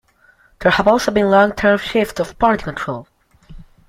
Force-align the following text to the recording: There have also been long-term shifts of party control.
There 0.59 0.71
have 0.71 0.87
also 0.87 1.11
been 1.11 1.29
long-term 1.29 1.77
shifts 1.77 2.19
of 2.19 2.39
party 2.39 2.63
control. 2.63 3.07